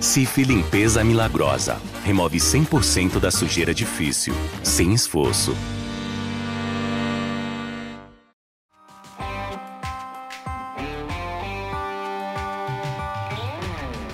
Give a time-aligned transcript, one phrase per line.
[0.00, 1.80] Cif Limpeza Milagrosa.
[2.04, 5.56] Remove 100% da sujeira difícil, sem esforço.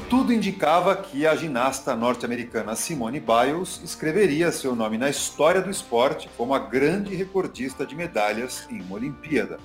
[0.09, 6.31] Tudo indicava que a ginasta norte-americana Simone Biles escreveria seu nome na história do esporte
[6.37, 9.59] como a grande recordista de medalhas em uma Olimpíada.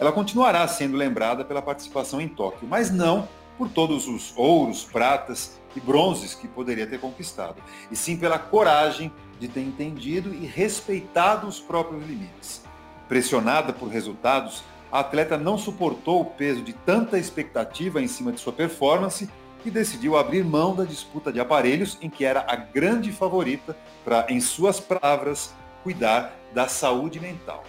[0.00, 5.60] Ela continuará sendo lembrada pela participação em Tóquio, mas não por todos os ouros, pratas
[5.76, 11.46] e bronzes que poderia ter conquistado, e sim pela coragem de ter entendido e respeitado
[11.46, 12.62] os próprios limites.
[13.08, 18.40] Pressionada por resultados, a atleta não suportou o peso de tanta expectativa em cima de
[18.40, 19.28] sua performance
[19.64, 24.26] e decidiu abrir mão da disputa de aparelhos em que era a grande favorita para,
[24.28, 27.64] em suas palavras, cuidar da saúde mental.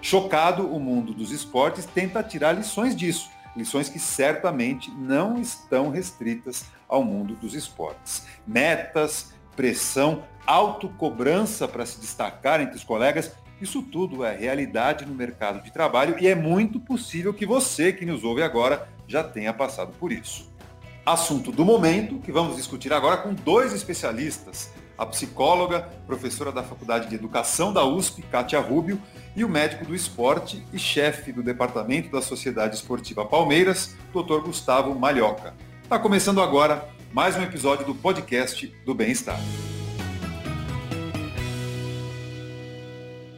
[0.00, 6.66] Chocado, o mundo dos esportes tenta tirar lições disso lições que certamente não estão restritas
[6.88, 8.26] ao mundo dos esportes.
[8.46, 15.62] Metas, pressão, autocobrança para se destacar entre os colegas, isso tudo é realidade no mercado
[15.62, 19.92] de trabalho e é muito possível que você que nos ouve agora já tenha passado
[19.98, 20.48] por isso.
[21.04, 27.08] Assunto do momento que vamos discutir agora com dois especialistas a psicóloga, professora da Faculdade
[27.08, 29.00] de Educação da USP, Kátia Rubio,
[29.38, 34.40] e o médico do esporte e chefe do Departamento da Sociedade Esportiva Palmeiras, Dr.
[34.40, 35.54] Gustavo Malhoca.
[35.80, 39.38] Está começando agora mais um episódio do podcast do Bem-Estar.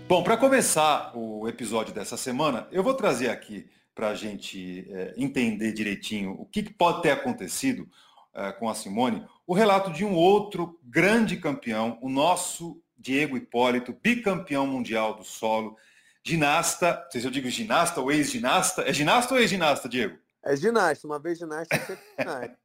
[0.08, 5.12] Bom, para começar o episódio dessa semana, eu vou trazer aqui para a gente é,
[5.18, 7.86] entender direitinho o que, pode ter acontecido
[8.32, 13.94] é, com a Simone, o relato de um outro grande campeão, o nosso Diego Hipólito,
[14.02, 15.76] bicampeão mundial do solo,
[16.24, 20.18] ginasta, não sei se eu digo ginasta ou ex-ginasta, é ginasta ou ex-ginasta, Diego?
[20.44, 22.56] É ginasta, uma vez ginasta, sempre ginasta.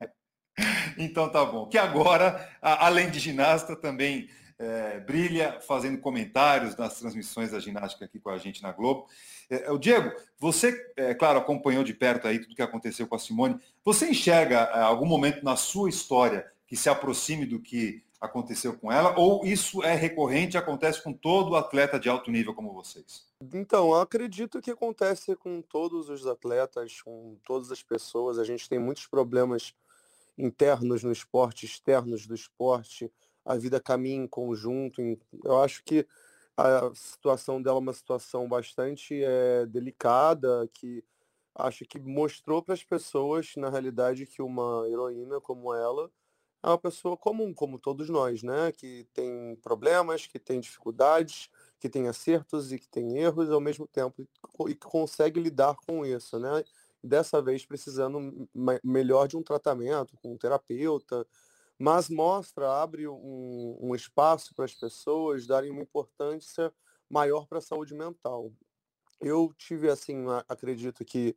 [0.98, 1.68] então tá bom.
[1.68, 8.20] Que agora, além de ginasta, também é, brilha fazendo comentários nas transmissões da ginástica aqui
[8.20, 9.08] com a gente na Globo.
[9.50, 13.20] É, o Diego, você, é, claro, acompanhou de perto aí tudo que aconteceu com a
[13.20, 13.60] Simone.
[13.84, 18.92] Você enxerga é, algum momento na sua história que se aproxime do que aconteceu com
[18.92, 19.18] ela?
[19.18, 23.28] Ou isso é recorrente, acontece com todo atleta de alto nível como vocês?
[23.54, 28.40] Então, eu acredito que acontece com todos os atletas, com todas as pessoas.
[28.40, 29.74] A gente tem muitos problemas
[30.38, 33.12] internos no esporte, externos do esporte.
[33.46, 35.02] A vida caminha em conjunto.
[35.44, 36.06] Eu acho que
[36.58, 41.04] a situação dela é uma situação bastante é, delicada, que
[41.54, 46.10] acho que mostrou para as pessoas, na realidade, que uma heroína como ela
[46.66, 48.72] é uma pessoa comum, como todos nós, né?
[48.72, 51.48] Que tem problemas, que tem dificuldades,
[51.80, 54.28] que tem acertos e que tem erros ao mesmo tempo
[54.68, 56.64] e que consegue lidar com isso, né?
[57.04, 58.50] Dessa vez precisando
[58.84, 61.28] melhor de um tratamento com um terapeuta,
[61.78, 66.74] mas mostra, abre um, um espaço para as pessoas darem uma importância
[67.08, 68.52] maior para a saúde mental.
[69.22, 71.36] Eu tive, assim, acredito que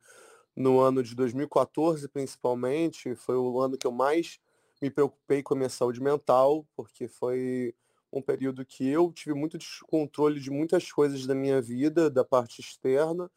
[0.56, 4.40] no ano de 2014, principalmente, foi o ano que eu mais
[4.80, 7.74] me preocupei com a minha saúde mental, porque foi
[8.12, 12.60] um período que eu tive muito descontrole de muitas coisas da minha vida, da parte
[12.60, 13.30] externa,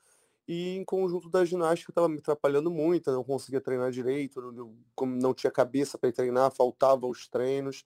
[0.47, 4.75] e em conjunto da ginástica estava me atrapalhando muito, eu não conseguia treinar direito, não,
[5.07, 7.85] não tinha cabeça para treinar, faltava os treinos,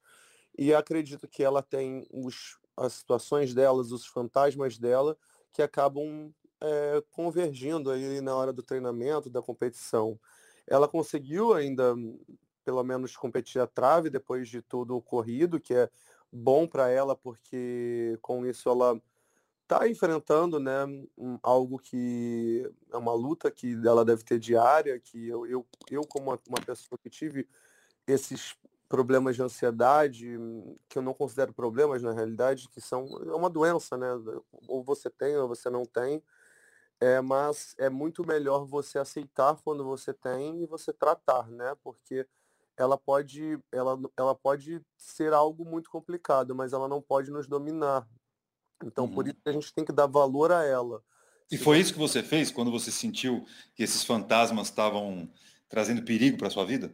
[0.57, 5.17] e acredito que ela tem os, as situações delas, os fantasmas dela,
[5.51, 10.19] que acabam é, convergindo aí na hora do treinamento, da competição.
[10.67, 11.93] Ela conseguiu ainda
[12.65, 15.89] pelo menos competir a trave depois de tudo ocorrido, que é
[16.31, 18.99] bom para ela, porque com isso ela
[19.61, 20.85] está enfrentando né,
[21.41, 26.31] algo que é uma luta que ela deve ter diária, que eu, eu, eu como
[26.31, 27.47] uma, uma pessoa que tive
[28.07, 28.55] esses
[28.87, 30.37] problemas de ansiedade,
[30.87, 34.07] que eu não considero problemas na realidade, que são é uma doença, né?
[34.67, 36.23] Ou você tem ou você não tem.
[36.99, 41.75] É, mas é muito melhor você aceitar quando você tem e você tratar, né?
[41.83, 42.25] Porque
[42.77, 48.07] ela pode, ela, ela pode ser algo muito complicado, mas ela não pode nos dominar.
[48.83, 49.13] Então, uhum.
[49.13, 51.03] por isso que a gente tem que dar valor a ela.
[51.51, 53.45] E foi isso que você fez quando você sentiu
[53.75, 55.31] que esses fantasmas estavam
[55.69, 56.91] trazendo perigo para sua vida?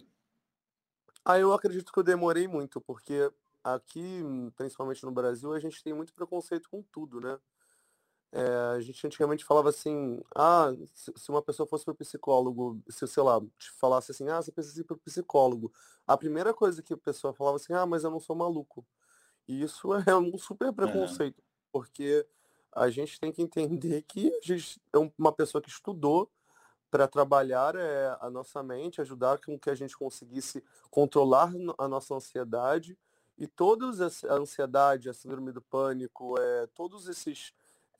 [1.23, 3.31] Ah, eu acredito que eu demorei muito, porque
[3.63, 4.23] aqui,
[4.55, 7.37] principalmente no Brasil, a gente tem muito preconceito com tudo, né?
[8.33, 13.05] É, a gente antigamente falava assim, ah, se, uma pessoa fosse para o psicólogo, se,
[13.05, 15.71] sei lá, te falasse assim, ah, você precisa ir para o psicólogo.
[16.07, 18.85] A primeira coisa que a pessoa falava assim, ah, mas eu não sou maluco.
[19.47, 21.43] E isso é um super preconceito, uhum.
[21.73, 22.25] porque
[22.71, 26.31] a gente tem que entender que a gente é uma pessoa que estudou
[26.89, 32.13] para trabalhar é, a nossa mente, ajudar com que a gente conseguisse controlar a nossa
[32.13, 32.97] ansiedade
[33.37, 37.53] e todos a ansiedade, a síndrome do pânico, é, todos esses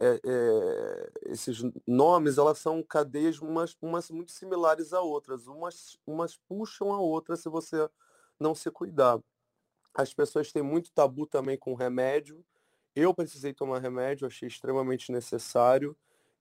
[0.04, 6.36] é, é, esses nomes, elas são cadeias umas, umas muito similares a outras, umas, umas
[6.36, 7.88] puxam a outra se você
[8.40, 9.20] não se cuidar.
[9.94, 12.44] As pessoas têm muito tabu também com remédio.
[12.96, 15.96] Eu precisei tomar remédio, achei extremamente necessário.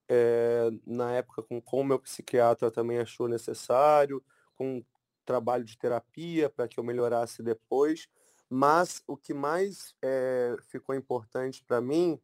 [0.08, 4.24] É, na época, com, o meu psiquiatra também achou necessário,
[4.54, 4.82] com
[5.26, 8.08] trabalho de terapia para que eu melhorasse depois.
[8.48, 12.18] Mas o que mais é, ficou importante para mim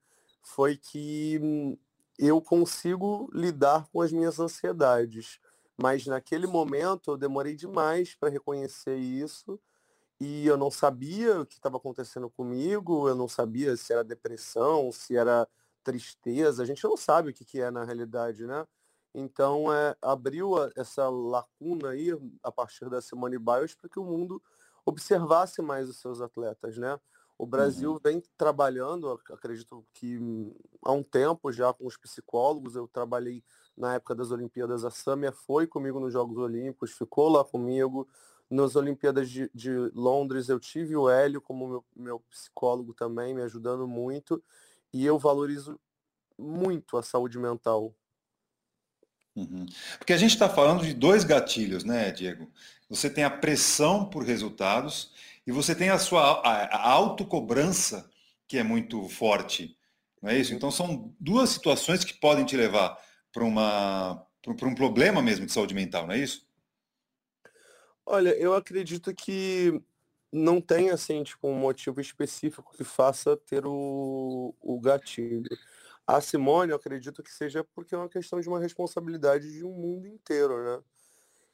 [0.47, 1.77] foi que
[2.17, 5.41] eu consigo lidar com as minhas ansiedades.
[5.77, 9.59] Mas naquele momento eu demorei demais para reconhecer isso
[10.21, 14.93] e eu não sabia o que estava acontecendo comigo, eu não sabia se era depressão,
[14.93, 15.49] se era
[15.83, 18.67] tristeza, a gente não sabe o que, que é na realidade, né?
[19.13, 22.11] Então é, abriu a, essa lacuna aí
[22.43, 24.41] a partir da Simone Biles para que o mundo
[24.87, 26.99] observasse mais os seus atletas, né?
[27.39, 27.99] O Brasil uhum.
[28.03, 30.19] vem trabalhando, acredito que
[30.83, 32.77] há um tempo já com os psicólogos.
[32.77, 33.45] Eu trabalhei
[33.77, 34.85] na época das Olimpíadas.
[34.85, 38.09] A Sâmia foi comigo nos Jogos Olímpicos, ficou lá comigo.
[38.49, 43.43] Nas Olimpíadas de, de Londres eu tive o Hélio como meu, meu psicólogo também, me
[43.43, 44.43] ajudando muito.
[44.93, 45.79] E eu valorizo
[46.39, 47.95] muito a saúde mental.
[49.35, 49.67] Uhum.
[49.99, 52.51] Porque a gente está falando de dois gatilhos, né, Diego?
[52.89, 55.13] Você tem a pressão por resultados
[55.47, 58.11] e você tem a sua a, a autocobrança,
[58.49, 59.77] que é muito forte.
[60.21, 60.55] Não é isso?
[60.55, 62.99] Então são duas situações que podem te levar
[63.33, 66.47] para uma para um problema mesmo de saúde mental, não é isso?
[68.05, 69.83] Olha, eu acredito que
[70.33, 75.49] não tem assim, tipo, um motivo específico que faça ter o, o gatilho.
[76.07, 79.73] A Simone, eu acredito que seja porque é uma questão de uma responsabilidade de um
[79.73, 80.83] mundo inteiro, né?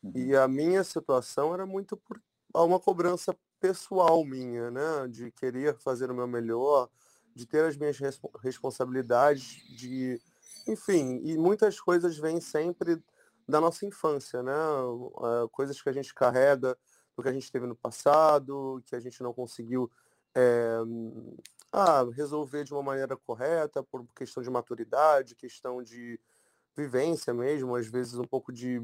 [0.03, 0.13] Uhum.
[0.15, 2.21] E a minha situação era muito por
[2.55, 5.07] uma cobrança pessoal minha, né?
[5.09, 6.91] De querer fazer o meu melhor,
[7.33, 10.21] de ter as minhas resp responsabilidades, de.
[10.67, 13.01] Enfim, e muitas coisas vêm sempre
[13.49, 14.53] da nossa infância, né?
[14.53, 16.77] Uh, coisas que a gente carrega
[17.17, 19.91] do que a gente teve no passado, que a gente não conseguiu
[20.35, 20.79] é,
[21.71, 26.19] ah, resolver de uma maneira correta, por questão de maturidade, questão de
[26.75, 28.81] vivência mesmo, às vezes um pouco de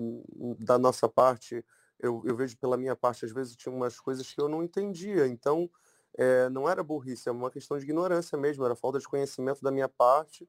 [0.59, 1.65] da nossa parte
[1.99, 5.27] eu, eu vejo pela minha parte, às vezes tinha umas coisas que eu não entendia.
[5.27, 5.69] Então,
[6.17, 9.71] é, não era burrice, é uma questão de ignorância mesmo, era falta de conhecimento da
[9.71, 10.49] minha parte.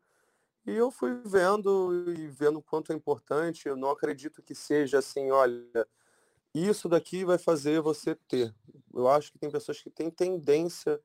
[0.66, 3.68] E eu fui vendo e vendo o quanto é importante.
[3.68, 5.88] Eu não acredito que seja assim, olha,
[6.54, 8.54] isso daqui vai fazer você ter.
[8.94, 11.00] Eu acho que tem pessoas que têm tendência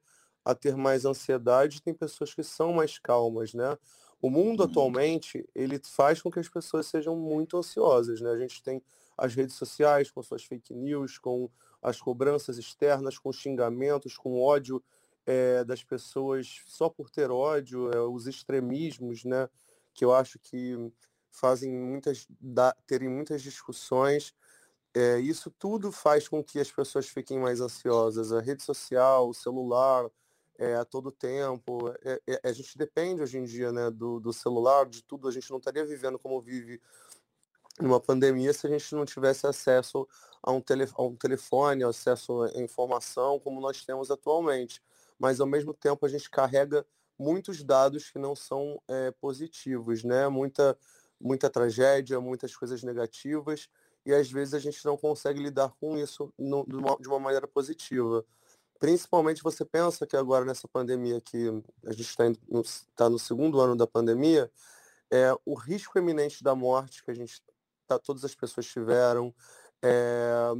[0.44, 3.78] a ter mais ansiedade, tem pessoas que são mais calmas, né?
[4.20, 4.66] O mundo uhum.
[4.66, 8.30] atualmente, ele faz com que as pessoas sejam muito ansiosas, né?
[8.30, 8.82] A gente tem
[9.16, 11.50] as redes sociais com suas fake news, com
[11.82, 14.82] as cobranças externas, com xingamentos, com ódio
[15.26, 19.48] é, das pessoas só por ter ódio, é, os extremismos, né?
[19.92, 20.76] Que eu acho que
[21.30, 24.34] fazem muitas, da, terem muitas discussões.
[24.94, 28.32] É, isso tudo faz com que as pessoas fiquem mais ansiosas.
[28.32, 30.08] A rede social, o celular,
[30.58, 31.92] é, a todo tempo.
[32.04, 35.28] É, é, a gente depende hoje em dia né, do, do celular, de tudo.
[35.28, 36.80] A gente não estaria vivendo como vive
[37.80, 40.06] numa pandemia se a gente não tivesse acesso
[40.42, 44.82] a um, tele, a um telefone, acesso à informação como nós temos atualmente.
[45.18, 46.86] Mas ao mesmo tempo a gente carrega
[47.18, 50.28] muitos dados que não são é, positivos, né?
[50.28, 50.76] Muita,
[51.20, 53.68] muita tragédia, muitas coisas negativas,
[54.04, 57.18] e às vezes a gente não consegue lidar com isso no, de, uma, de uma
[57.18, 58.24] maneira positiva.
[58.78, 61.48] Principalmente você pensa que agora nessa pandemia que
[61.86, 62.62] a gente está no,
[62.94, 64.50] tá no segundo ano da pandemia,
[65.10, 67.40] é, o risco eminente da morte que a gente
[67.86, 69.34] tá, todas as pessoas tiveram.
[69.82, 70.52] É,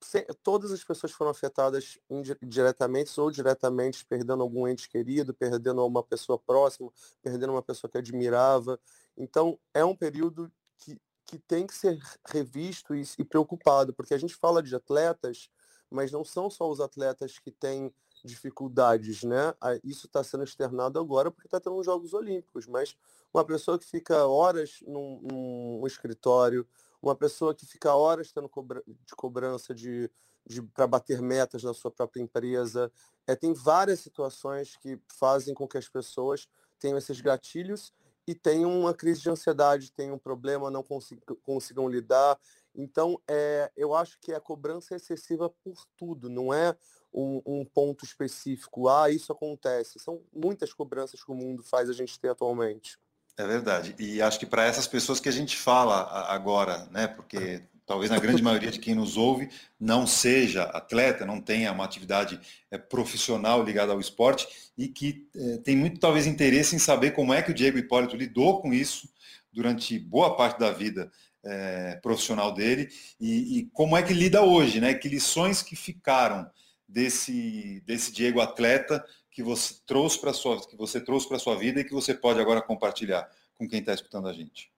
[0.00, 1.98] se, todas as pessoas foram afetadas
[2.42, 6.90] diretamente ou diretamente, perdendo algum ente querido, perdendo uma pessoa próxima,
[7.22, 8.78] perdendo uma pessoa que admirava.
[9.16, 14.18] Então, é um período que, que tem que ser revisto e, e preocupado, porque a
[14.18, 15.50] gente fala de atletas,
[15.90, 17.92] mas não são só os atletas que têm
[18.24, 19.54] dificuldades, né?
[19.82, 22.96] Isso está sendo externado agora porque está tendo os Jogos Olímpicos, mas
[23.32, 26.66] uma pessoa que fica horas num, num escritório,
[27.00, 30.08] uma pessoa que fica horas tendo cobra de cobrança de,
[30.46, 32.92] de para bater metas na sua própria empresa,
[33.26, 36.48] é, tem várias situações que fazem com que as pessoas
[36.78, 37.92] tenham esses gatilhos
[38.26, 42.38] e tenham uma crise de ansiedade, tenham um problema, não consigam, consigam lidar.
[42.74, 46.76] Então, é, eu acho que a cobrança é excessiva por tudo, não é
[47.12, 48.88] um, um, ponto específico.
[48.88, 49.98] Ah, isso acontece.
[49.98, 52.98] São muitas cobranças que o mundo faz a gente ter atualmente.
[53.36, 53.94] É verdade.
[53.98, 57.06] E acho que para essas pessoas que a gente fala agora, né?
[57.06, 61.84] Porque talvez na grande maioria de quem nos ouve não seja atleta, não tenha uma
[61.84, 62.40] atividade
[62.70, 67.34] é, profissional ligada ao esporte e que é, tem muito talvez interesse em saber como
[67.34, 69.08] é que o Diego Hipólito lidou com isso
[69.52, 71.10] durante boa parte da vida
[71.44, 72.88] é, profissional dele
[73.20, 74.94] e, e, como é que lida hoje, né?
[74.94, 76.48] Que lições que ficaram
[76.92, 81.80] desse, desse Diego atleta que você trouxe para sua que você trouxe para sua vida
[81.80, 84.70] e que você pode agora compartilhar com quem está escutando a gente.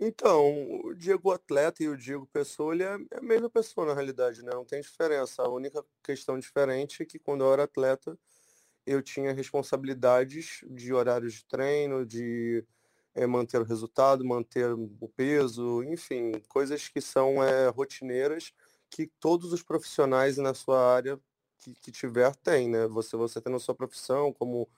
[0.00, 3.94] Então, o Diego atleta e o Diego pessoa, ele é, é a mesma pessoa na
[3.94, 4.52] realidade, né?
[4.54, 5.42] Não tem diferença.
[5.42, 8.16] A única questão diferente é que quando eu era atleta,
[8.86, 12.64] eu tinha responsabilidades de horários de treino, de
[13.12, 18.52] é, manter o resultado, manter o peso, enfim, coisas que são é, rotineiras
[18.90, 21.20] que todos os profissionais na sua área
[21.58, 22.86] que, que tiver têm, né?
[22.88, 24.68] Você, você tendo a sua profissão como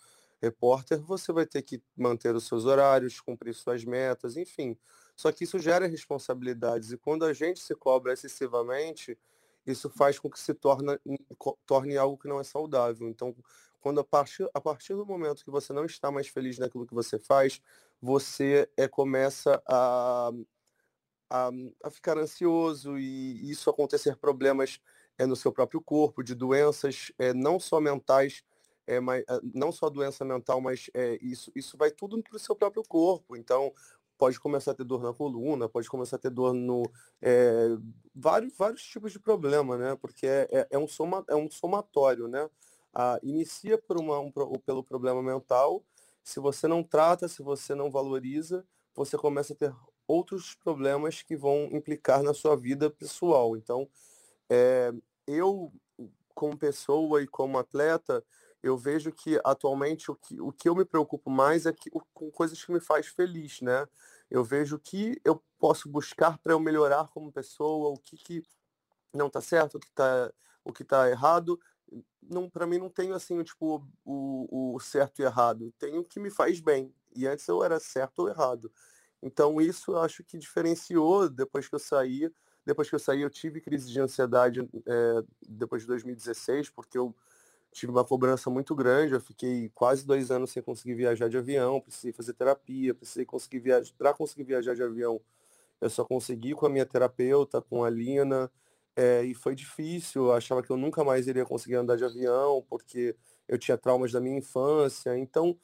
[0.41, 4.77] repórter, você vai ter que manter os seus horários, cumprir suas metas, enfim.
[5.15, 9.19] Só que isso gera responsabilidades e quando a gente se cobra excessivamente,
[9.67, 10.99] isso faz com que se torne,
[11.67, 13.07] torne algo que não é saudável.
[13.09, 13.35] Então,
[13.81, 16.95] quando a partir, a partir do momento que você não está mais feliz naquilo que
[16.95, 17.61] você faz,
[18.01, 20.31] você é, começa a,
[21.31, 21.51] a,
[21.85, 24.81] a ficar ansioso e isso acontecer problemas
[25.17, 28.43] é, no seu próprio corpo, de doenças é, não só mentais,
[28.87, 32.57] é, mas, não só doença mental, mas é, isso, isso vai tudo para o seu
[32.57, 33.37] próprio corpo.
[33.37, 33.73] Então,
[34.21, 36.83] pode começar a ter dor na coluna, pode começar a ter dor no.
[37.23, 37.69] É,
[38.15, 39.97] vários, vários tipos de problema, né?
[39.97, 42.49] Porque é, é, é, um, soma, é um somatório, né?
[42.93, 44.31] Ah, inicia por uma, um,
[44.67, 45.83] pelo problema mental,
[46.23, 49.73] se você não trata, se você não valoriza, você começa a ter
[50.11, 53.57] outros problemas que vão implicar na sua vida pessoal.
[53.57, 53.89] Então,
[54.49, 54.93] é,
[55.27, 55.73] eu,
[56.35, 58.25] como pessoa e como atleta,
[58.63, 62.31] eu vejo que atualmente o que, o que eu me preocupo mais é que, com
[62.31, 63.87] coisas que me faz feliz, né?
[64.29, 68.43] Eu vejo que eu posso buscar para eu melhorar como pessoa, o que, que
[69.15, 70.33] não está certo, o que está
[70.65, 71.59] o que tá errado.
[72.23, 75.73] Não, para mim não tenho assim, tipo, o, o certo e errado.
[75.79, 76.95] Tenho o que me faz bem.
[77.15, 78.71] E antes eu era certo ou errado.
[79.23, 82.31] Então isso eu acho que diferenciou depois que eu saí
[82.65, 87.15] depois que eu saí, eu tive crise de ansiedade é, depois de 2016, porque eu
[87.73, 89.15] tive uma cobrança muito grande.
[89.15, 93.61] Eu fiquei quase dois anos sem conseguir viajar de avião, precisei fazer terapia, precisei conseguir
[93.61, 93.93] viajar.
[93.97, 95.21] Para conseguir viajar de avião,
[95.81, 98.51] eu só consegui com a minha terapeuta, com a Lina,
[98.95, 100.27] é, e foi difícil.
[100.27, 103.17] Eu achava que eu nunca mais iria conseguir andar de avião, porque
[103.49, 105.17] eu tinha traumas da minha infância.
[105.17, 105.59] Então,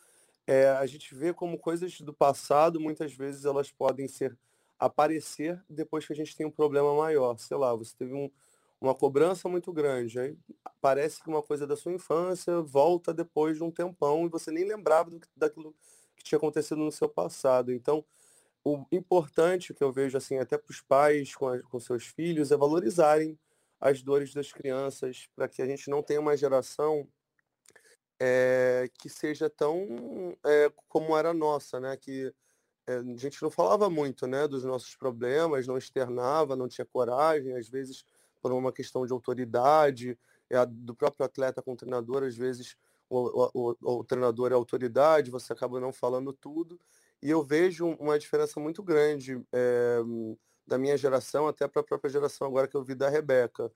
[0.46, 4.36] é, a gente vê como coisas do passado, muitas vezes elas podem ser
[4.78, 7.36] aparecer depois que a gente tem um problema maior.
[7.38, 8.30] Sei lá, você teve um,
[8.80, 10.38] uma cobrança muito grande, aí
[10.80, 14.64] parece que uma coisa da sua infância volta depois de um tempão e você nem
[14.64, 15.74] lembrava do, daquilo
[16.14, 17.72] que tinha acontecido no seu passado.
[17.72, 18.04] Então,
[18.64, 22.52] o importante que eu vejo assim até para os pais com, a, com seus filhos
[22.52, 23.38] é valorizarem
[23.80, 27.06] as dores das crianças para que a gente não tenha uma geração
[28.20, 31.96] é, que seja tão é, como era a nossa, né?
[31.96, 32.32] Que
[32.86, 37.56] é, a gente não falava muito né, dos nossos problemas, não externava, não tinha coragem,
[37.56, 38.04] às vezes
[38.40, 40.16] por uma questão de autoridade,
[40.48, 42.76] é, do próprio atleta com o treinador, às vezes
[43.10, 46.78] o, o, o, o treinador é autoridade, você acaba não falando tudo.
[47.22, 49.98] E eu vejo uma diferença muito grande é,
[50.66, 53.70] da minha geração até para a própria geração agora que eu vi da Rebeca.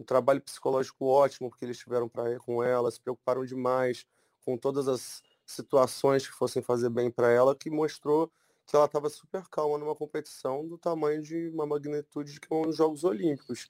[0.00, 4.06] Um trabalho psicológico ótimo, porque eles tiveram para com ela, se preocuparam demais
[4.42, 8.32] com todas as situações que fossem fazer bem para ela, que mostrou
[8.66, 12.72] que ela estava super calma numa competição do tamanho de uma magnitude de que é
[12.72, 13.68] Jogos Olímpicos.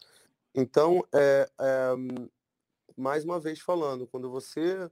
[0.54, 1.90] Então, é, é,
[2.96, 4.88] mais uma vez falando, quando você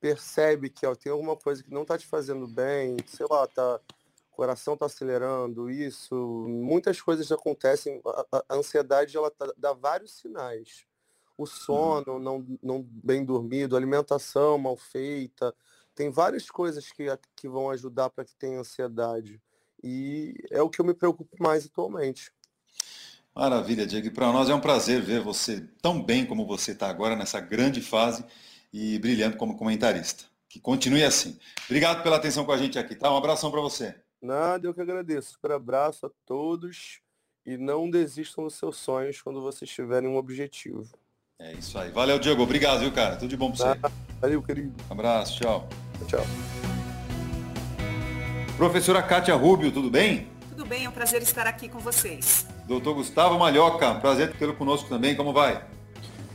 [0.00, 3.76] percebe que ó, tem alguma coisa que não está te fazendo bem, sei lá, tá,
[3.76, 4.01] o
[4.32, 6.14] coração está acelerando, isso,
[6.48, 10.84] muitas coisas acontecem, a, a ansiedade ela tá, dá vários sinais.
[11.36, 15.54] O sono não, não bem dormido, alimentação mal feita,
[15.94, 19.40] tem várias coisas que, que vão ajudar para que tenha ansiedade.
[19.82, 22.32] E é o que eu me preocupo mais atualmente.
[23.34, 24.10] Maravilha, Diego.
[24.12, 27.80] Para nós é um prazer ver você tão bem como você está agora nessa grande
[27.80, 28.24] fase
[28.72, 30.24] e brilhando como comentarista.
[30.48, 31.38] Que continue assim.
[31.64, 33.10] Obrigado pela atenção com a gente aqui, tá?
[33.10, 33.94] Um abração para você.
[34.22, 35.32] Nada, eu que agradeço.
[35.32, 37.00] Super abraço a todos
[37.44, 40.88] e não desistam dos seus sonhos quando vocês tiverem um objetivo.
[41.40, 41.90] É isso aí.
[41.90, 42.40] Valeu, Diego.
[42.40, 43.16] Obrigado, viu, cara?
[43.16, 43.80] Tudo de bom para você.
[44.20, 44.72] Valeu, querido.
[44.88, 45.68] Um abraço, tchau.
[46.06, 46.24] Tchau.
[48.56, 50.28] Professora Kátia Rubio, tudo bem?
[50.50, 52.46] Tudo bem, é um prazer estar aqui com vocês.
[52.68, 55.66] Doutor Gustavo Malhoca, prazer tê-lo conosco também, como vai?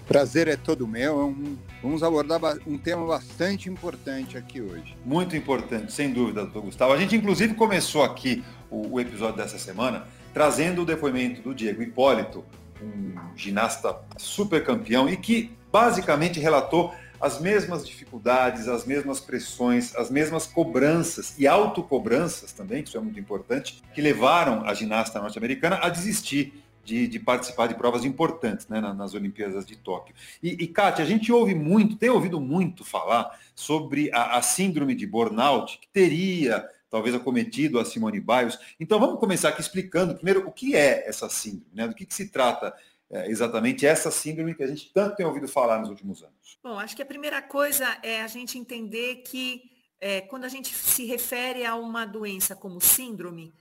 [0.08, 1.30] Prazer é todo meu.
[1.30, 4.96] É vamos abordar um tema bastante importante aqui hoje.
[5.06, 6.94] Muito importante, sem dúvida, doutor Gustavo.
[6.94, 11.82] A gente, inclusive, começou aqui o, o episódio dessa semana trazendo o depoimento do Diego
[11.82, 12.46] Hipólito,
[12.82, 20.12] um ginasta super campeão e que basicamente relatou as mesmas dificuldades, as mesmas pressões, as
[20.12, 25.80] mesmas cobranças e autocobranças também, que isso é muito importante, que levaram a ginasta norte-americana
[25.82, 30.16] a desistir de, de, participar de provas importantes né, nas Olimpíadas de Tóquio.
[30.42, 34.96] E, e Kátia, a gente ouve muito, tem ouvido muito falar sobre a, a síndrome
[34.96, 38.58] de burnout que teria talvez acometido a Simone Biles.
[38.80, 41.90] Então vamos começar aqui explicando primeiro o que é essa síndrome, né?
[41.90, 42.74] do que, que se trata
[43.10, 46.58] é, exatamente essa síndrome que a gente tanto tem ouvido falar nos últimos anos.
[46.64, 50.74] Bom, acho que a primeira coisa é a gente entender que é, quando a gente
[50.74, 53.54] se refere a uma doença como síndrome,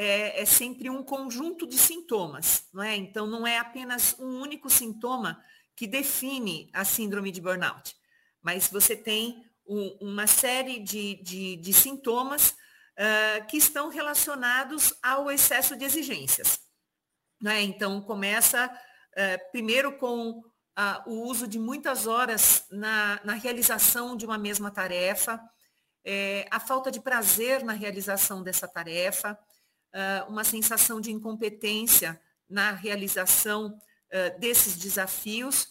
[0.00, 2.94] é, é, sempre um conjunto de sintomas, não é?
[2.94, 5.42] Então, não é apenas um único sintoma
[5.74, 7.96] que define a síndrome de burnout,
[8.40, 15.32] mas você tem um, uma série de, de, de sintomas uh, que estão relacionados ao
[15.32, 16.60] excesso de exigências.
[17.44, 17.60] é?
[17.62, 20.42] Então, começa uh, primeiro com uh,
[21.10, 25.40] o uso de muitas horas na, na realização de uma mesma tarefa,
[26.04, 29.36] é, a falta de prazer na realização dessa tarefa,
[29.94, 35.68] uh, uma sensação de incompetência na realização uh, desses desafios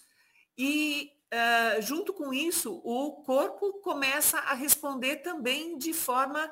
[0.58, 6.50] e uh, junto com isso o corpo começa a responder também de forma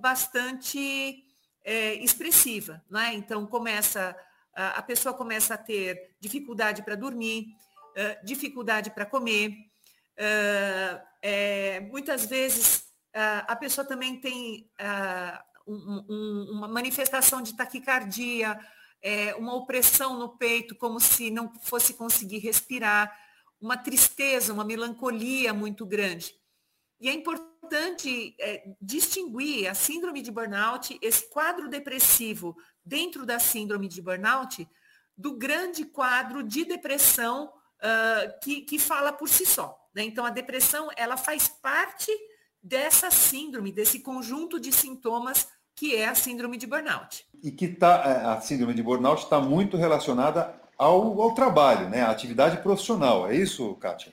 [0.00, 1.22] bastante
[2.00, 3.12] expressiva, é?
[3.12, 4.16] Então começa
[4.54, 7.48] a pessoa começa a ter dificuldade para dormir,
[8.24, 9.54] dificuldade para comer,
[11.20, 12.86] é, muitas vezes
[13.46, 14.70] a pessoa também tem
[15.66, 18.58] um, um, uma manifestação de taquicardia,
[19.02, 23.14] é, uma opressão no peito, como se não fosse conseguir respirar,
[23.60, 26.34] uma tristeza, uma melancolia muito grande.
[27.00, 33.88] E é importante é, distinguir a síndrome de burnout, esse quadro depressivo dentro da síndrome
[33.88, 34.66] de burnout,
[35.16, 39.76] do grande quadro de depressão uh, que, que fala por si só.
[39.94, 40.04] Né?
[40.04, 42.10] Então, a depressão ela faz parte
[42.62, 47.26] dessa síndrome, desse conjunto de sintomas que é a síndrome de burnout.
[47.42, 52.00] E que tá, é, a síndrome de burnout está muito relacionada ao, ao trabalho, né?
[52.02, 53.28] A atividade profissional.
[53.28, 54.12] É isso, Kátia?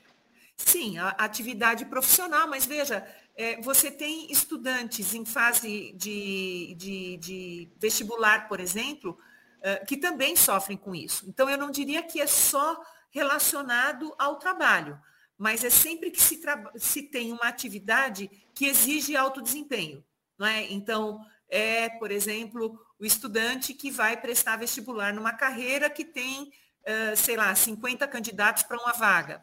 [0.56, 7.68] Sim, a atividade profissional, mas veja, é, você tem estudantes em fase de, de, de
[7.80, 9.18] vestibular, por exemplo,
[9.60, 11.24] é, que também sofrem com isso.
[11.26, 15.00] Então, eu não diria que é só relacionado ao trabalho,
[15.36, 16.40] mas é sempre que se,
[16.76, 20.04] se tem uma atividade que exige alto desempenho.
[20.38, 20.72] Não é?
[20.72, 21.24] Então,
[21.54, 27.36] é, por exemplo, o estudante que vai prestar vestibular numa carreira que tem, uh, sei
[27.36, 29.40] lá, 50 candidatos para uma vaga.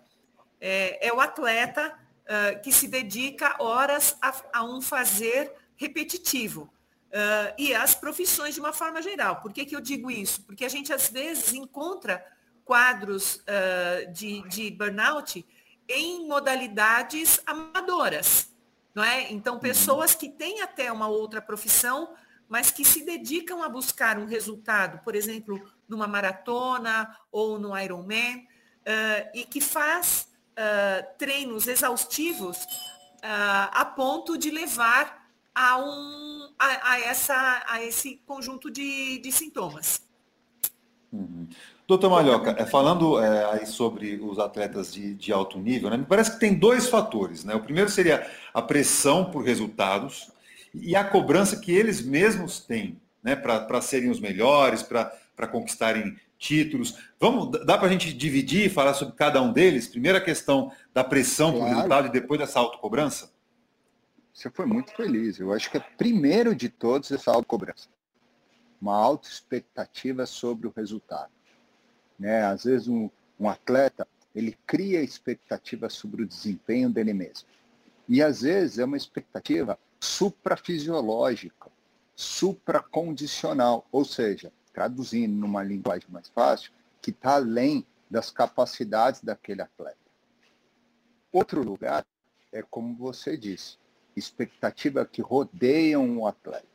[0.60, 6.64] É, é o atleta uh, que se dedica horas a, a um fazer repetitivo.
[7.12, 9.38] Uh, e as profissões de uma forma geral.
[9.38, 10.42] Por que, que eu digo isso?
[10.44, 12.26] Porque a gente às vezes encontra
[12.66, 13.44] quadros
[14.14, 15.46] de, de burnout
[15.90, 18.51] em modalidades amadoras.
[18.94, 19.32] Não é?
[19.32, 19.60] Então, uhum.
[19.60, 22.14] pessoas que têm até uma outra profissão,
[22.48, 28.40] mas que se dedicam a buscar um resultado, por exemplo, numa maratona ou no Ironman,
[28.40, 35.22] uh, e que faz uh, treinos exaustivos uh, a ponto de levar
[35.56, 40.02] a, um, a, a, essa, a esse conjunto de, de sintomas.
[41.92, 46.06] Doutor Malhoca, é, falando é, aí sobre os atletas de, de, alto nível, né, me
[46.06, 47.44] parece que tem dois fatores.
[47.44, 47.54] Né?
[47.54, 50.32] O primeiro seria a pressão por resultados
[50.74, 56.98] e a cobrança que eles mesmos têm né, para serem os melhores, para conquistarem títulos.
[57.20, 59.90] Vamos, dá para a gente dividir e falar sobre cada um deles?
[59.90, 61.66] Primeiro a questão da pressão claro.
[61.66, 63.34] por resultado e depois dessa autocobrança?
[64.34, 65.42] Você foi muito feliz.
[65.42, 67.90] Eu acho que é primeiro de todos essa autocobrança.
[68.82, 71.30] Uma autoexpectativa sobre o resultado.
[72.22, 72.46] Né?
[72.46, 77.48] Às vezes um, um atleta ele cria expectativa sobre o desempenho dele mesmo.
[78.08, 81.72] E às vezes é uma expectativa suprafisiológica,
[82.16, 89.98] supracondicional, ou seja, traduzindo numa linguagem mais fácil, que está além das capacidades daquele atleta.
[91.32, 92.06] Outro lugar
[92.52, 93.78] é como você disse,
[94.16, 96.68] expectativa que rodeiam o atleta.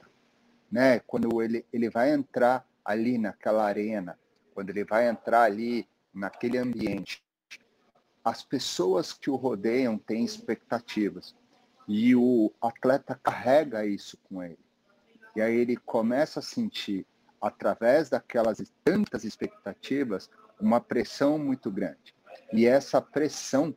[0.72, 0.98] Né?
[1.06, 4.18] Quando ele, ele vai entrar ali naquela arena,
[4.56, 7.22] quando ele vai entrar ali naquele ambiente,
[8.24, 11.36] as pessoas que o rodeiam têm expectativas
[11.86, 14.58] e o atleta carrega isso com ele.
[15.36, 17.06] E aí ele começa a sentir,
[17.38, 22.14] através daquelas tantas expectativas, uma pressão muito grande.
[22.50, 23.76] E essa pressão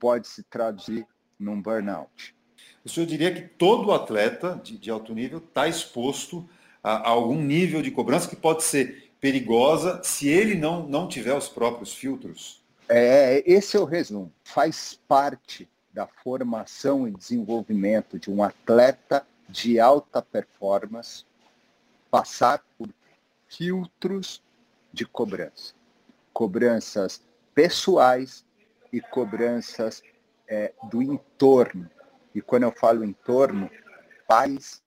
[0.00, 1.06] pode se traduzir
[1.38, 2.34] num burnout.
[2.82, 6.48] O senhor diria que todo atleta de, de alto nível está exposto
[6.82, 11.32] a, a, algum nível de cobrança que pode ser perigosa se ele não, não tiver
[11.32, 12.62] os próprios filtros?
[12.86, 14.30] É, esse é o resumo.
[14.44, 21.24] Faz parte da formação e desenvolvimento de um atleta de alta performance
[22.10, 22.86] passar por
[23.48, 24.42] filtros
[24.92, 25.72] de cobrança.
[26.30, 27.22] Cobranças
[27.54, 28.44] pessoais
[28.92, 30.02] e cobranças
[30.46, 31.88] é, do entorno.
[32.34, 33.70] E quando eu falo entorno,
[34.28, 34.82] pais,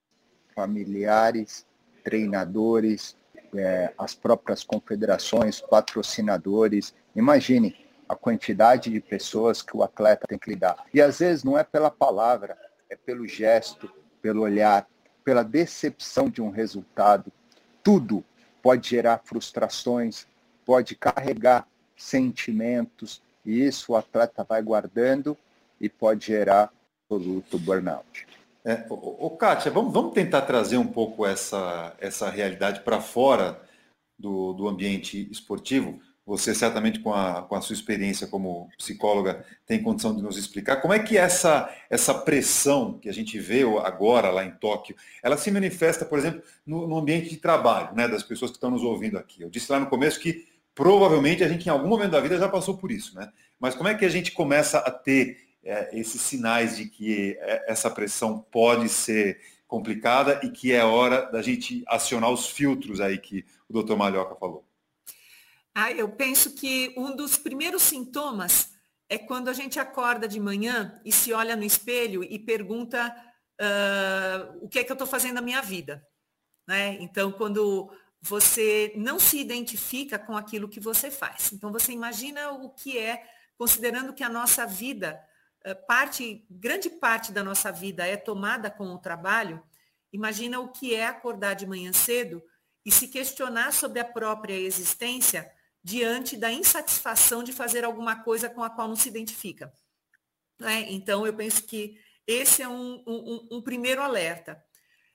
[0.54, 1.66] familiares,
[2.04, 3.18] treinadores,
[3.56, 6.94] é, as próprias confederações, patrocinadores.
[7.16, 7.76] Imagine
[8.08, 10.86] a quantidade de pessoas que o atleta tem que lidar.
[10.94, 12.58] E às vezes não é pela palavra,
[12.90, 14.88] é pelo gesto, pelo olhar,
[15.24, 17.32] pela decepção de um resultado.
[17.84, 18.24] Tudo
[18.62, 20.26] pode gerar frustrações,
[20.66, 25.38] pode carregar sentimentos, e isso o atleta vai guardando
[25.80, 26.72] e pode gerar
[27.10, 28.28] absoluto burnout.
[28.68, 33.62] É, ô, ô, Kátia, vamos, vamos tentar trazer um pouco essa, essa realidade para fora
[34.20, 36.02] do, do ambiente esportivo.
[36.26, 40.82] Você certamente com a, com a sua experiência como psicóloga tem condição de nos explicar
[40.82, 45.38] como é que essa, essa pressão que a gente vê agora lá em Tóquio, ela
[45.38, 48.84] se manifesta, por exemplo, no, no ambiente de trabalho, né, das pessoas que estão nos
[48.84, 49.42] ouvindo aqui.
[49.42, 52.50] Eu disse lá no começo que provavelmente a gente em algum momento da vida já
[52.50, 53.32] passou por isso, né?
[53.58, 57.72] Mas como é que a gente começa a ter é, esses sinais de que é,
[57.72, 63.18] essa pressão pode ser complicada e que é hora da gente acionar os filtros aí
[63.18, 64.66] que o doutor Malhoca falou?
[65.76, 68.72] Ah, eu penso que um dos primeiros sintomas
[69.10, 73.16] é quando a gente acorda de manhã e se olha no espelho e pergunta
[73.62, 76.06] uh, o que é que eu estou fazendo na minha vida.
[76.68, 76.98] Né?
[77.00, 81.54] Então, quando você não se identifica com aquilo que você faz.
[81.54, 83.24] Então, você imagina o que é,
[83.58, 85.22] considerando que a nossa vida,
[85.76, 89.62] parte, grande parte da nossa vida é tomada com o trabalho,
[90.12, 92.44] imagina o que é acordar de manhã cedo
[92.86, 95.52] e se questionar sobre a própria existência
[95.84, 99.74] diante da insatisfação de fazer alguma coisa com a qual não se identifica.
[100.60, 100.86] Né?
[100.90, 104.62] Então, eu penso que esse é um, um, um primeiro alerta.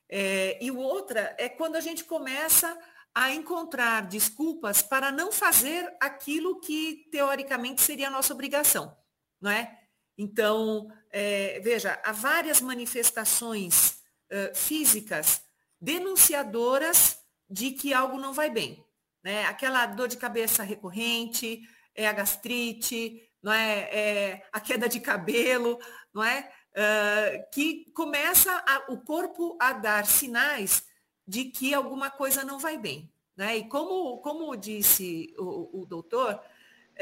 [0.08, 2.78] É, e o outra é quando a gente começa
[3.14, 8.96] a encontrar desculpas para não fazer aquilo que teoricamente seria a nossa obrigação,
[9.40, 9.81] não é?
[10.16, 13.98] Então, é, veja, há várias manifestações
[14.30, 15.42] uh, físicas
[15.80, 18.84] denunciadoras de que algo não vai bem
[19.22, 19.44] né?
[19.44, 21.62] Aquela dor de cabeça recorrente,
[21.94, 23.88] é a gastrite, não é?
[23.92, 25.78] é a queda de cabelo,
[26.12, 26.50] não é?
[26.72, 30.84] Uh, que começa a, o corpo a dar sinais
[31.26, 33.12] de que alguma coisa não vai bem.
[33.36, 33.58] Né?
[33.58, 36.40] E como, como disse o, o doutor,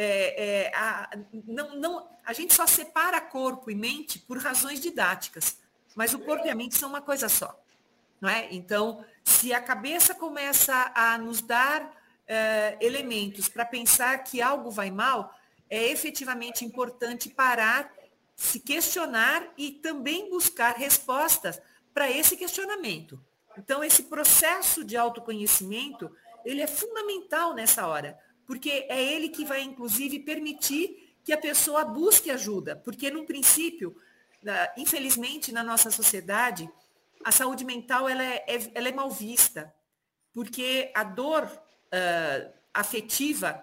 [0.03, 1.11] é, é, a,
[1.47, 5.59] não, não, a gente só separa corpo e mente por razões didáticas,
[5.95, 7.63] mas o corpo e a mente são uma coisa só.
[8.19, 8.49] Não é?
[8.51, 14.91] Então, se a cabeça começa a nos dar uh, elementos para pensar que algo vai
[14.91, 15.35] mal,
[15.69, 17.93] é efetivamente importante parar,
[18.35, 21.61] se questionar e também buscar respostas
[21.93, 23.23] para esse questionamento.
[23.59, 26.11] Então, esse processo de autoconhecimento,
[26.43, 28.19] ele é fundamental nessa hora,
[28.51, 33.97] porque é ele que vai, inclusive, permitir que a pessoa busque ajuda, porque, no princípio,
[34.77, 36.69] infelizmente, na nossa sociedade,
[37.25, 39.73] a saúde mental ela é, é ela é mal vista,
[40.35, 43.63] porque a dor uh, afetiva,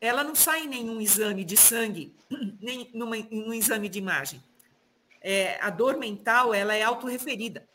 [0.00, 2.14] ela não sai em nenhum exame de sangue,
[2.62, 4.40] nem numa, num exame de imagem.
[5.20, 7.68] É, a dor mental, ela é autorreferida.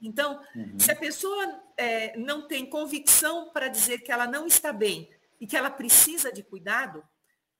[0.00, 0.80] Então, uhum.
[0.80, 5.06] se a pessoa é, não tem convicção para dizer que ela não está bem
[5.40, 7.02] e que ela precisa de cuidado,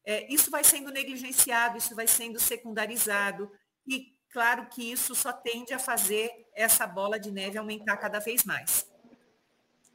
[0.05, 3.51] é, isso vai sendo negligenciado, isso vai sendo secundarizado,
[3.87, 8.45] e claro que isso só tende a fazer essa bola de neve aumentar cada vez
[8.45, 8.90] mais.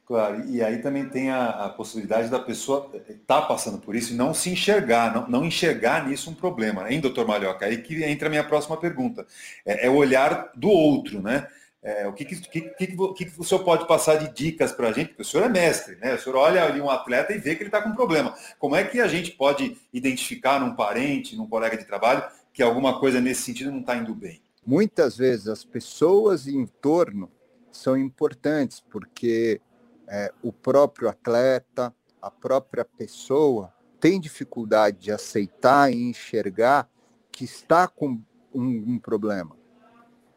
[0.06, 4.12] Claro, e aí também tem a, a possibilidade da pessoa estar tá passando por isso
[4.12, 7.66] e não se enxergar, não, não enxergar nisso um problema, hein, doutor Malhoca?
[7.66, 9.26] Aí que entra a minha próxima pergunta.
[9.64, 11.48] É, é o olhar do outro, né?
[11.86, 14.92] É, o que que, que, que, que, o senhor pode passar de dicas para a
[14.92, 15.10] gente?
[15.10, 16.16] Porque o senhor é mestre, né?
[16.16, 18.34] O senhor olha ali um atleta e vê que ele está com problema.
[18.58, 22.98] Como é que a gente pode identificar num parente, num colega de trabalho, que alguma
[22.98, 24.42] coisa nesse sentido não está indo bem?
[24.66, 27.30] Muitas vezes as pessoas em torno
[27.70, 29.60] são importantes, porque
[30.08, 36.90] é, o próprio atleta, a própria pessoa tem dificuldade de aceitar e enxergar
[37.30, 38.20] que está com
[38.52, 39.54] um, um problema.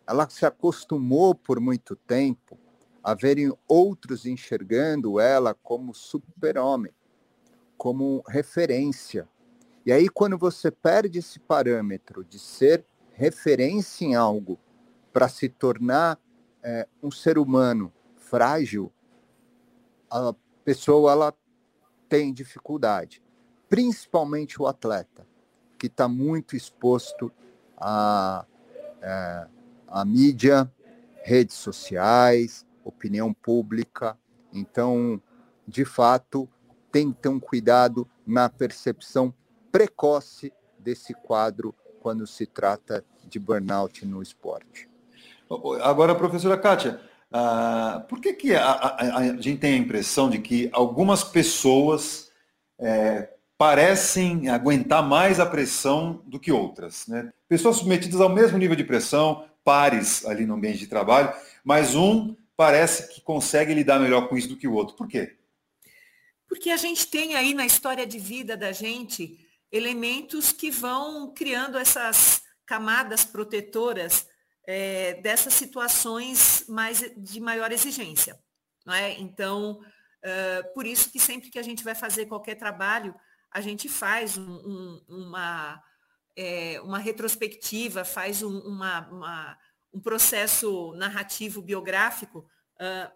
[0.09, 2.57] Ela se acostumou por muito tempo
[3.03, 6.91] a verem outros enxergando ela como super-homem,
[7.77, 9.29] como referência.
[9.85, 14.57] E aí, quando você perde esse parâmetro de ser referência em algo
[15.13, 16.19] para se tornar
[16.63, 18.91] é, um ser humano frágil,
[20.09, 20.33] a
[20.65, 21.33] pessoa ela
[22.09, 23.21] tem dificuldade,
[23.69, 25.27] principalmente o atleta,
[25.77, 27.31] que está muito exposto
[27.77, 28.43] à,
[29.03, 29.47] é,
[29.89, 30.71] à mídia,
[31.23, 34.17] redes sociais, opinião pública.
[34.54, 35.21] Então,
[35.67, 36.49] de fato,
[36.91, 39.34] tem que ter um cuidado na percepção
[39.71, 44.89] precoce desse quadro quando se trata de burnout no esporte.
[45.82, 46.99] Agora, professora Kátia,
[47.32, 52.32] uh, por que, que a, a, a, gente tem a impressão de que algumas pessoas
[52.80, 57.08] é, parecem aguentar mais a pressão do que outras?
[57.08, 57.32] Né?
[57.47, 62.35] Pessoas submetidas ao mesmo nível de pressão, pares ali no ambiente de trabalho, mas um
[62.55, 64.95] parece que consegue lidar melhor com isso do que o outro.
[64.95, 65.37] Por quê?
[66.47, 69.39] Porque a gente tem aí na história de vida da gente
[69.71, 74.27] elementos que vão criando essas camadas protetoras
[74.65, 78.39] é, dessas situações mais de maior exigência.
[78.85, 79.13] Não é?
[79.19, 79.79] Então,
[80.23, 83.13] uh, por isso que sempre que a gente vai fazer qualquer trabalho,
[83.51, 85.81] a gente faz um, um, uma,
[86.39, 89.60] é, uma retrospectiva, faz um, uma, uma,
[89.93, 92.49] um processo narrativo biográfico
[92.80, 93.12] uh,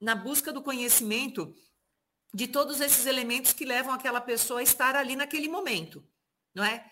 [0.00, 1.52] na busca do conhecimento
[2.32, 6.06] de todos esses elementos que levam aquela pessoa a estar ali naquele momento,
[6.54, 6.88] não é?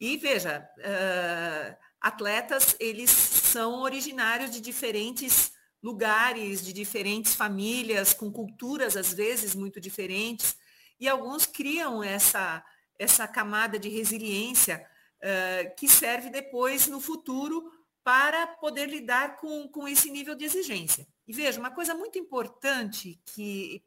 [0.00, 8.96] E veja, uh, atletas, eles são originários de diferentes lugares, de diferentes famílias, com culturas
[8.96, 10.56] às vezes muito diferentes,
[10.98, 12.64] e alguns criam essa,
[12.98, 14.86] essa camada de resiliência
[15.18, 17.70] uh, que serve depois no futuro
[18.02, 21.06] para poder lidar com, com esse nível de exigência.
[21.26, 23.84] E veja, uma coisa muito importante que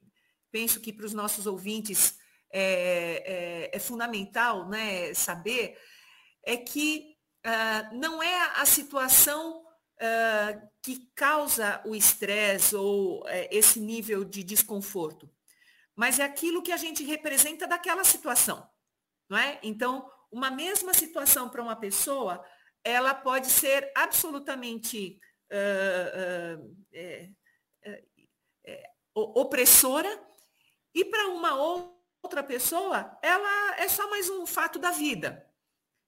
[0.51, 2.19] penso que para os nossos ouvintes
[2.51, 5.77] é, é, é fundamental né, saber,
[6.43, 13.79] é que uh, não é a situação uh, que causa o estresse ou uh, esse
[13.79, 15.29] nível de desconforto,
[15.95, 18.67] mas é aquilo que a gente representa daquela situação.
[19.31, 19.57] Não é?
[19.63, 22.43] Então, uma mesma situação para uma pessoa,
[22.83, 25.17] ela pode ser absolutamente
[25.49, 26.59] é,
[26.91, 27.29] é,
[28.65, 28.83] é,
[29.15, 30.21] opressora
[30.93, 35.47] e para uma outra pessoa, ela é só mais um fato da vida.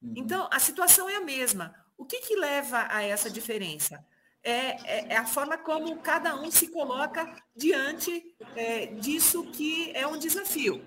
[0.02, 0.12] Uhum.
[0.18, 1.74] Então, a situação é a mesma.
[1.96, 4.06] O que, que leva a essa diferença?
[4.42, 10.06] É, é, é, a forma como cada um se coloca diante é, disso que é
[10.06, 10.84] um desafio.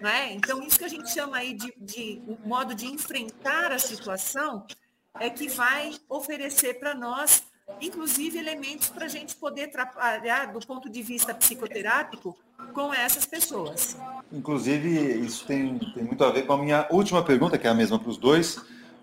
[0.00, 0.34] Né?
[0.34, 4.66] Então, isso que a gente chama aí de, de um modo de enfrentar a situação
[5.18, 7.44] é que vai oferecer para nós,
[7.80, 12.36] inclusive, elementos para a gente poder trabalhar do ponto de vista psicoterápico
[12.72, 13.96] com essas pessoas.
[14.30, 14.88] Inclusive,
[15.24, 17.98] isso tem, tem muito a ver com a minha última pergunta, que é a mesma
[17.98, 18.60] para os dois,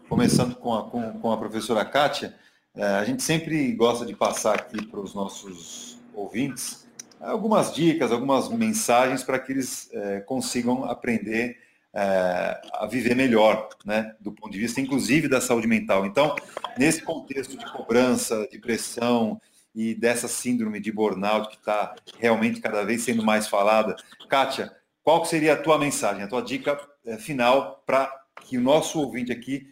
[0.07, 2.35] começando com a, com, com a professora Kátia.
[2.75, 6.82] É, a gente sempre gosta de passar aqui para os nossos ouvintes
[7.23, 11.57] algumas dicas, algumas mensagens para que eles é, consigam aprender
[11.93, 16.05] é, a viver melhor, né, do ponto de vista, inclusive, da saúde mental.
[16.05, 16.35] Então,
[16.77, 19.39] nesse contexto de cobrança, de pressão,
[19.75, 23.95] e dessa síndrome de burnout que está realmente cada vez sendo mais falada.
[24.29, 28.07] Kátia, qual seria a tua mensagem, a tua dica é, final para
[28.41, 29.67] que o nosso ouvinte aqui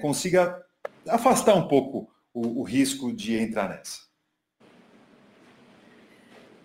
[0.00, 0.62] consiga
[1.08, 4.00] afastar um pouco o, o risco de entrar nessa?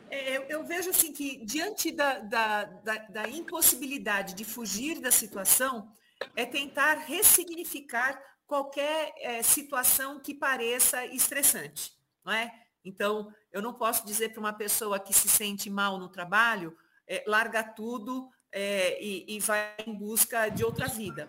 [0.09, 5.11] É, eu, eu, vejo assim que diante da, da, da, da, impossibilidade de fugir da
[5.11, 5.91] situação,
[6.35, 11.93] é tentar ressignificar qualquer é, situação que pareça estressante,
[12.25, 12.51] não é?
[12.83, 16.75] Então, eu não posso dizer para uma pessoa que se sente mal no trabalho,
[17.07, 21.27] é, larga tudo é, e, e, vai em busca de outra vida.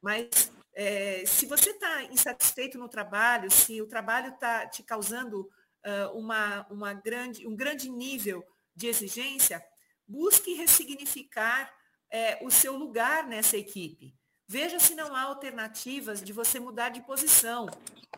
[0.00, 5.50] Mas é, se você está insatisfeito no trabalho, se o trabalho está te causando
[5.86, 9.64] uh, uma, uma grande, um grande nível de exigência,
[10.06, 11.72] busque ressignificar
[12.10, 14.14] é, o seu lugar nessa equipe.
[14.46, 17.66] Veja se não há alternativas de você mudar de posição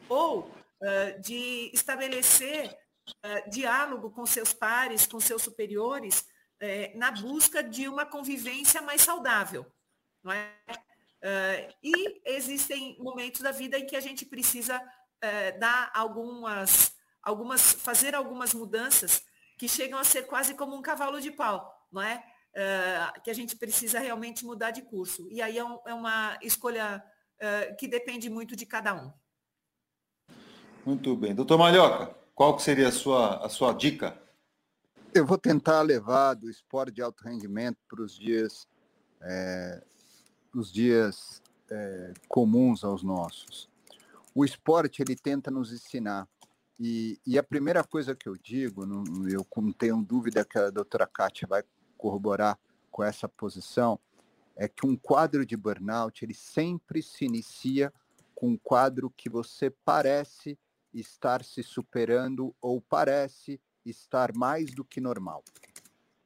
[0.09, 2.77] ou uh, de estabelecer
[3.09, 6.27] uh, diálogo com seus pares, com seus superiores,
[6.61, 9.64] uh, na busca de uma convivência mais saudável.
[10.22, 10.50] Não é?
[11.22, 14.81] Uh, e existem momentos da vida em que a gente precisa
[15.59, 16.94] dar algumas,
[17.25, 19.23] algumas, fazer algumas mudanças
[19.59, 22.25] que chegam a ser quase como um cavalo de pau, não é?
[23.25, 25.27] que a gente precisa realmente mudar de curso.
[25.29, 27.03] E aí é, um, é uma escolha
[27.81, 29.13] que depende muito de cada um.
[30.87, 31.35] Muito bem.
[31.35, 34.17] Doutor Malhoca, qual seria a sua, a sua dica?
[35.13, 38.69] Eu vou tentar levar do esporte de alto rendimento para os dias
[39.25, 39.83] é,
[40.55, 43.69] os dias é, comuns aos nossos.
[44.35, 46.29] O esporte ele tenta nos ensinar
[46.79, 50.71] e, e, a primeira coisa que eu digo, não, eu não tenho dúvida que a
[50.71, 51.63] doutora Kátia vai
[51.97, 52.59] corroborar
[52.91, 53.99] com essa posição,
[54.57, 57.93] é que um quadro de burnout ele sempre se inicia
[58.35, 60.59] com um quadro que você parece
[60.93, 65.45] estar se superando ou parece estar mais do que normal.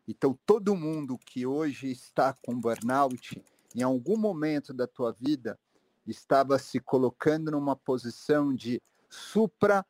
[0.06, 3.42] Então, todo mundo que hoje está com burnout,
[3.74, 5.58] em algum momento da tua vida,
[6.06, 8.80] estava se colocando numa posição de
[9.10, 9.84] supra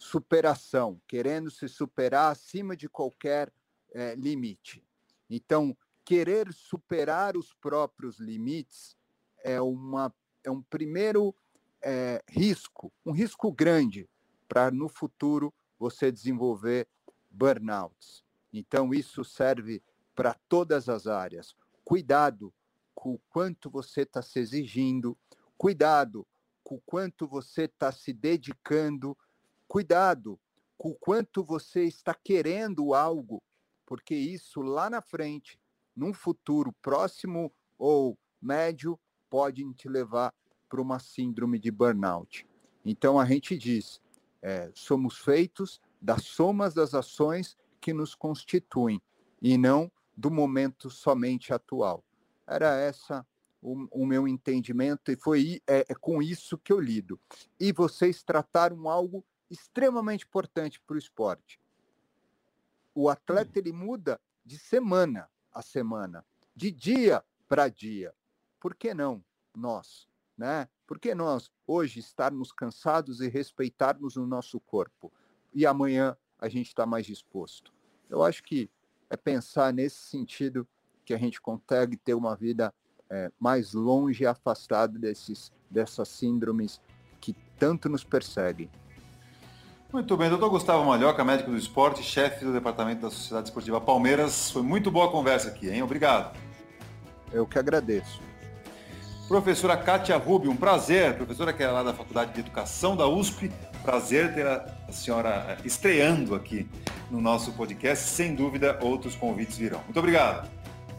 [0.00, 3.52] superação, querendo se superar acima de qualquer
[3.92, 4.82] é, limite.
[5.28, 8.96] Então, querer superar os próprios limites
[9.44, 11.34] é, uma, é um primeiro
[11.82, 14.08] é, risco, um risco grande
[14.48, 16.88] para no futuro você desenvolver
[17.30, 18.24] burnouts.
[18.50, 19.82] Então, isso serve
[20.14, 21.54] para todas as áreas.
[21.84, 22.52] Cuidado
[22.94, 25.16] com o quanto você está se exigindo,
[25.58, 26.26] cuidado
[26.64, 29.16] com o quanto você está se dedicando
[29.70, 30.36] Cuidado
[30.76, 33.40] com o quanto você está querendo algo,
[33.86, 35.60] porque isso lá na frente,
[35.94, 38.98] num futuro próximo ou médio,
[39.30, 40.34] pode te levar
[40.68, 42.44] para uma síndrome de burnout.
[42.84, 44.02] Então a gente diz,
[44.42, 49.00] é, somos feitos das somas das ações que nos constituem
[49.40, 52.02] e não do momento somente atual.
[52.44, 53.24] Era essa
[53.62, 57.20] o, o meu entendimento e foi é, é com isso que eu lido.
[57.60, 61.60] E vocês trataram algo extremamente importante para o esporte.
[62.94, 68.14] O atleta ele muda de semana a semana, de dia para dia.
[68.60, 70.68] Por que não nós, né?
[70.86, 75.12] Por que nós hoje estarmos cansados e respeitarmos o nosso corpo
[75.52, 77.72] e amanhã a gente está mais disposto?
[78.08, 78.70] Eu acho que
[79.08, 80.66] é pensar nesse sentido
[81.04, 82.72] que a gente consegue ter uma vida
[83.08, 86.80] é, mais longe e afastada desses, dessas síndromes
[87.20, 88.70] que tanto nos perseguem.
[89.92, 94.48] Muito bem, doutor Gustavo Malhoca, médico do esporte, chefe do departamento da Sociedade Esportiva Palmeiras.
[94.48, 95.82] Foi muito boa a conversa aqui, hein?
[95.82, 96.36] Obrigado.
[97.32, 98.20] Eu que agradeço.
[99.26, 101.16] Professora Kátia Rubio, um prazer.
[101.16, 103.50] Professora que é lá da Faculdade de Educação da USP.
[103.82, 106.68] Prazer ter a, senhora eh, estreando aqui
[107.10, 108.08] no nosso podcast.
[108.10, 109.80] Sem dúvida, outros convites virão.
[109.82, 110.48] Muito obrigado.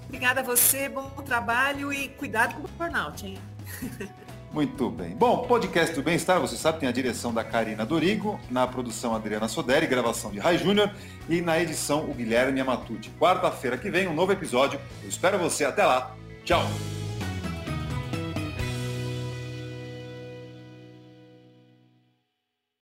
[0.06, 3.38] Obrigada a você, bom trabalho e cuidado com o burnout, hein?
[4.54, 5.16] Muito bem.
[5.16, 9.48] Bom, podcast do Bem-Estar, você sabe, tem a direção da Karina Dorigo, na produção Adriana
[9.48, 10.92] Soderi, gravação de Rai Júnior
[11.30, 13.10] e na edição o Guilherme Amatucci.
[13.18, 14.80] Quarta-feira que vem, um novo episódio.
[15.02, 15.64] Eu espero você.
[15.64, 16.16] Até lá.
[16.44, 17.01] Tchau.